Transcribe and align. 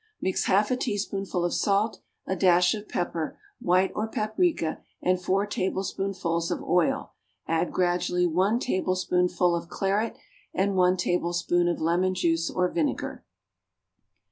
_)Mix 0.19 0.45
half 0.45 0.71
a 0.71 0.75
teaspoonful 0.75 1.45
of 1.45 1.53
salt, 1.53 1.99
a 2.25 2.35
dash 2.35 2.73
of 2.73 2.89
pepper, 2.89 3.37
white 3.59 3.91
or 3.93 4.07
paprica, 4.09 4.81
and 4.99 5.21
four 5.21 5.45
tablespoonfuls 5.45 6.49
of 6.49 6.63
oil; 6.63 7.11
add 7.47 7.71
gradually 7.71 8.25
one 8.25 8.57
tablespoonful 8.57 9.55
of 9.55 9.69
claret 9.69 10.17
and 10.55 10.75
one 10.75 10.97
tablespoonful 10.97 11.69
of 11.71 11.79
lemon 11.81 12.15
juice 12.15 12.49
or 12.49 12.67
vinegar. 12.67 13.23